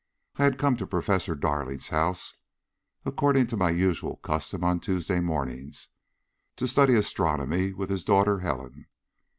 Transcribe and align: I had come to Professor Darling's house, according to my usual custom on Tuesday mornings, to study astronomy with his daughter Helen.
I 0.37 0.45
had 0.45 0.57
come 0.57 0.77
to 0.77 0.87
Professor 0.87 1.35
Darling's 1.35 1.89
house, 1.89 2.33
according 3.05 3.45
to 3.45 3.55
my 3.55 3.69
usual 3.69 4.15
custom 4.15 4.63
on 4.63 4.79
Tuesday 4.79 5.19
mornings, 5.19 5.89
to 6.55 6.67
study 6.67 6.95
astronomy 6.95 7.71
with 7.71 7.91
his 7.91 8.03
daughter 8.03 8.39
Helen. 8.39 8.87